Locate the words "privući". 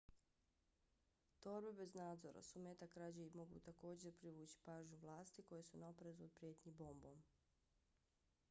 4.21-4.59